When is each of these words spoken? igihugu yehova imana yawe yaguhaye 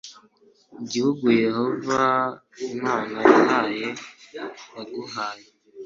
igihugu 0.83 1.25
yehova 1.43 2.01
imana 2.73 3.19
yawe 3.47 3.83
yaguhaye 4.35 5.47